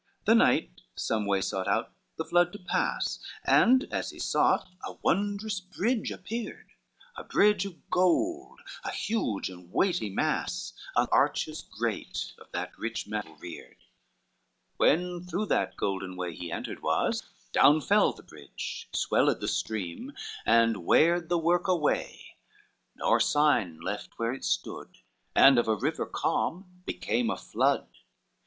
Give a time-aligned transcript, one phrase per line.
[0.21, 4.67] XXI The knight some way sought out the flood to pass, And as he sought,
[4.83, 6.71] a wondrous bridge appeared,
[7.17, 13.05] A bridge of gold, a huge and weighty mass, On arches great of that rich
[13.05, 13.77] metal reared;
[14.77, 17.21] When through that golden way he entered was,
[17.51, 20.13] Down fell the bridge, swelled the stream,
[20.47, 22.37] and weared The work away,
[22.95, 24.97] nor sign left where it stood,
[25.35, 27.87] And of a river calm became a flood.